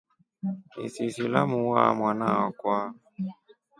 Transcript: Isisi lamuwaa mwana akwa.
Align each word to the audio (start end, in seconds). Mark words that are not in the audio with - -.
Isisi 0.87 1.23
lamuwaa 1.33 1.91
mwana 1.99 2.25
akwa. 2.45 2.77